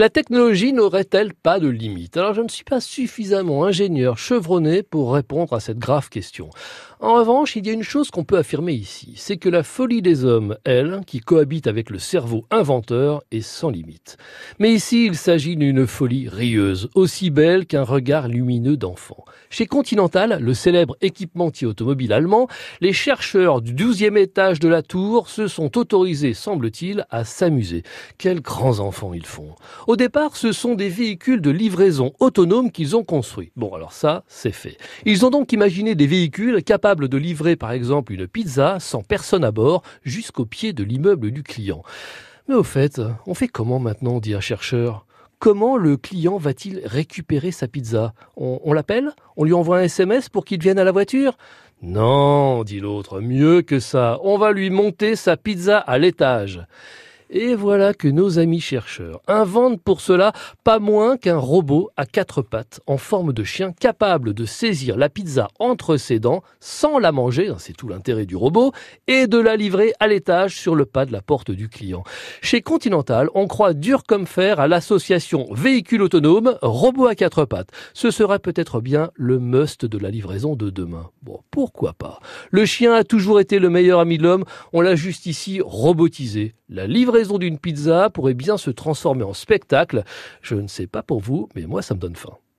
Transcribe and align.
La 0.00 0.08
technologie 0.08 0.72
n'aurait-elle 0.72 1.34
pas 1.34 1.60
de 1.60 1.68
limite 1.68 2.16
Alors 2.16 2.32
je 2.32 2.40
ne 2.40 2.48
suis 2.48 2.64
pas 2.64 2.80
suffisamment 2.80 3.66
ingénieur 3.66 4.16
chevronné 4.16 4.82
pour 4.82 5.12
répondre 5.12 5.52
à 5.52 5.60
cette 5.60 5.76
grave 5.76 6.08
question. 6.08 6.48
En 7.02 7.14
revanche, 7.14 7.56
il 7.56 7.66
y 7.66 7.70
a 7.70 7.72
une 7.72 7.82
chose 7.82 8.10
qu'on 8.10 8.24
peut 8.24 8.36
affirmer 8.36 8.74
ici, 8.74 9.14
c'est 9.16 9.38
que 9.38 9.48
la 9.48 9.62
folie 9.62 10.02
des 10.02 10.26
hommes, 10.26 10.58
elle, 10.64 11.00
qui 11.06 11.20
cohabite 11.20 11.66
avec 11.66 11.88
le 11.88 11.98
cerveau 11.98 12.44
inventeur, 12.50 13.22
est 13.30 13.40
sans 13.40 13.70
limite. 13.70 14.18
Mais 14.58 14.70
ici, 14.70 15.06
il 15.06 15.16
s'agit 15.16 15.56
d'une 15.56 15.86
folie 15.86 16.28
rieuse, 16.28 16.90
aussi 16.94 17.30
belle 17.30 17.64
qu'un 17.64 17.84
regard 17.84 18.28
lumineux 18.28 18.76
d'enfant. 18.76 19.24
Chez 19.48 19.64
Continental, 19.64 20.40
le 20.42 20.52
célèbre 20.52 20.98
équipementier 21.00 21.66
automobile 21.66 22.12
allemand, 22.12 22.48
les 22.82 22.92
chercheurs 22.92 23.62
du 23.62 23.72
douzième 23.72 24.18
étage 24.18 24.60
de 24.60 24.68
la 24.68 24.82
tour 24.82 25.30
se 25.30 25.48
sont 25.48 25.78
autorisés, 25.78 26.34
semble-t-il, 26.34 27.06
à 27.08 27.24
s'amuser. 27.24 27.82
Quels 28.18 28.42
grands 28.42 28.78
enfants 28.78 29.14
ils 29.14 29.24
font. 29.24 29.54
Au 29.86 29.96
départ, 29.96 30.36
ce 30.36 30.52
sont 30.52 30.74
des 30.74 30.90
véhicules 30.90 31.40
de 31.40 31.50
livraison 31.50 32.12
autonomes 32.20 32.70
qu'ils 32.70 32.94
ont 32.94 33.04
construits. 33.04 33.52
Bon, 33.56 33.72
alors 33.72 33.94
ça, 33.94 34.22
c'est 34.28 34.52
fait. 34.52 34.76
Ils 35.06 35.24
ont 35.24 35.30
donc 35.30 35.54
imaginé 35.54 35.94
des 35.94 36.06
véhicules 36.06 36.62
capables 36.62 36.89
de 36.94 37.16
livrer 37.16 37.56
par 37.56 37.72
exemple 37.72 38.12
une 38.12 38.26
pizza 38.26 38.78
sans 38.80 39.02
personne 39.02 39.44
à 39.44 39.50
bord 39.50 39.82
jusqu'au 40.02 40.44
pied 40.44 40.72
de 40.72 40.84
l'immeuble 40.84 41.30
du 41.30 41.42
client. 41.42 41.82
Mais 42.48 42.54
au 42.54 42.64
fait, 42.64 43.00
on 43.26 43.34
fait 43.34 43.48
comment 43.48 43.78
maintenant, 43.78 44.18
dit 44.18 44.34
un 44.34 44.40
chercheur? 44.40 45.06
Comment 45.38 45.76
le 45.76 45.96
client 45.96 46.36
va-t-il 46.36 46.82
récupérer 46.84 47.50
sa 47.50 47.68
pizza? 47.68 48.12
On, 48.36 48.60
on 48.64 48.72
l'appelle? 48.72 49.12
On 49.36 49.44
lui 49.44 49.54
envoie 49.54 49.78
un 49.78 49.84
SMS 49.84 50.28
pour 50.28 50.44
qu'il 50.44 50.60
vienne 50.60 50.78
à 50.78 50.84
la 50.84 50.92
voiture? 50.92 51.38
Non, 51.82 52.62
dit 52.62 52.80
l'autre, 52.80 53.20
mieux 53.20 53.62
que 53.62 53.80
ça. 53.80 54.18
On 54.22 54.36
va 54.36 54.52
lui 54.52 54.68
monter 54.68 55.16
sa 55.16 55.38
pizza 55.38 55.78
à 55.78 55.96
l'étage. 55.96 56.60
Et 57.32 57.54
voilà 57.54 57.94
que 57.94 58.08
nos 58.08 58.40
amis 58.40 58.58
chercheurs 58.58 59.20
inventent 59.28 59.80
pour 59.80 60.00
cela 60.00 60.32
pas 60.64 60.80
moins 60.80 61.16
qu'un 61.16 61.36
robot 61.36 61.88
à 61.96 62.04
quatre 62.04 62.42
pattes 62.42 62.80
en 62.88 62.96
forme 62.96 63.32
de 63.32 63.44
chien 63.44 63.72
capable 63.72 64.34
de 64.34 64.44
saisir 64.44 64.96
la 64.96 65.08
pizza 65.08 65.46
entre 65.60 65.96
ses 65.96 66.18
dents 66.18 66.42
sans 66.58 66.98
la 66.98 67.12
manger, 67.12 67.46
hein, 67.46 67.56
c'est 67.56 67.76
tout 67.76 67.86
l'intérêt 67.86 68.26
du 68.26 68.34
robot, 68.34 68.72
et 69.06 69.28
de 69.28 69.38
la 69.38 69.54
livrer 69.54 69.92
à 70.00 70.08
l'étage 70.08 70.58
sur 70.58 70.74
le 70.74 70.86
pas 70.86 71.06
de 71.06 71.12
la 71.12 71.22
porte 71.22 71.52
du 71.52 71.68
client. 71.68 72.02
Chez 72.42 72.62
Continental, 72.62 73.28
on 73.34 73.46
croit 73.46 73.74
dur 73.74 74.02
comme 74.02 74.26
fer 74.26 74.58
à 74.58 74.66
l'association 74.66 75.46
véhicule 75.52 76.02
autonome, 76.02 76.58
robot 76.62 77.06
à 77.06 77.14
quatre 77.14 77.44
pattes. 77.44 77.70
Ce 77.94 78.10
serait 78.10 78.40
peut-être 78.40 78.80
bien 78.80 79.12
le 79.14 79.38
must 79.38 79.86
de 79.86 79.98
la 79.98 80.10
livraison 80.10 80.56
de 80.56 80.68
demain. 80.68 81.10
Bon, 81.22 81.38
pourquoi 81.52 81.92
pas? 81.92 82.18
Le 82.50 82.66
chien 82.66 82.92
a 82.92 83.04
toujours 83.04 83.38
été 83.38 83.60
le 83.60 83.70
meilleur 83.70 84.00
ami 84.00 84.18
de 84.18 84.24
l'homme, 84.24 84.44
on 84.72 84.80
l'a 84.80 84.96
juste 84.96 85.26
ici 85.26 85.60
robotisé. 85.64 86.54
La 86.72 86.86
livraison 86.86 87.38
d'une 87.38 87.58
pizza 87.58 88.10
pourrait 88.10 88.34
bien 88.34 88.56
se 88.56 88.70
transformer 88.70 89.24
en 89.24 89.34
spectacle. 89.34 90.04
Je 90.40 90.54
ne 90.54 90.68
sais 90.68 90.86
pas 90.86 91.02
pour 91.02 91.18
vous, 91.18 91.48
mais 91.56 91.66
moi 91.66 91.82
ça 91.82 91.94
me 91.94 91.98
donne 91.98 92.14
faim. 92.14 92.36